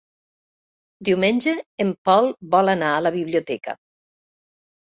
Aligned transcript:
Diumenge 1.09 1.53
en 1.85 1.93
Pol 2.09 2.31
vol 2.57 2.75
anar 2.75 2.91
a 2.95 3.05
la 3.09 3.15
biblioteca. 3.19 3.77